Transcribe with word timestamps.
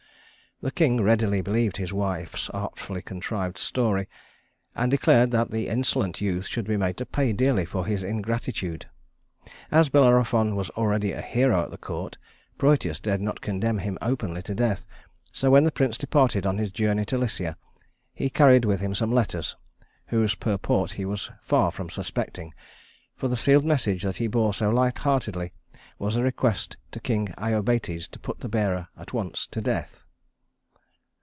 The 0.63 0.69
king 0.69 1.01
readily 1.01 1.41
believed 1.41 1.77
his 1.77 1.91
wife's 1.91 2.47
artfully 2.51 3.01
contrived 3.01 3.57
story, 3.57 4.07
and 4.75 4.91
declared 4.91 5.31
that 5.31 5.49
the 5.49 5.67
insolent 5.67 6.21
youth 6.21 6.45
should 6.45 6.67
be 6.67 6.77
made 6.77 6.97
to 6.97 7.05
pay 7.07 7.33
dearly 7.33 7.65
for 7.65 7.83
his 7.83 8.03
ingratitude. 8.03 8.85
As 9.71 9.89
Bellerophon 9.89 10.55
was 10.55 10.69
already 10.77 11.13
a 11.13 11.21
hero 11.23 11.63
at 11.63 11.71
the 11.71 11.79
court, 11.79 12.19
Prœtus 12.59 13.01
dared 13.01 13.21
not 13.21 13.41
condemn 13.41 13.79
him 13.79 13.97
openly 14.03 14.43
to 14.43 14.53
death; 14.53 14.85
so 15.33 15.49
when 15.49 15.63
the 15.63 15.71
prince 15.71 15.97
departed 15.97 16.45
on 16.45 16.59
his 16.59 16.69
journey 16.71 17.05
to 17.05 17.17
Lycia, 17.17 17.57
he 18.13 18.29
carried 18.29 18.63
with 18.63 18.81
him 18.81 18.93
some 18.93 19.11
letters 19.11 19.55
whose 20.09 20.35
purport 20.35 20.91
he 20.91 21.05
was 21.05 21.31
far 21.41 21.71
from 21.71 21.89
suspecting; 21.89 22.53
for 23.15 23.27
the 23.27 23.35
sealed 23.35 23.65
message 23.65 24.03
that 24.03 24.17
he 24.17 24.27
bore 24.27 24.53
so 24.53 24.69
light 24.69 24.99
heartedly 24.99 25.53
was 25.97 26.15
a 26.15 26.21
request 26.21 26.77
to 26.91 26.99
King 26.99 27.33
Iobates 27.35 28.07
to 28.11 28.19
put 28.19 28.41
the 28.41 28.47
bearer 28.47 28.89
at 28.95 29.11
once 29.11 29.47
to 29.49 29.59
death. 29.59 30.03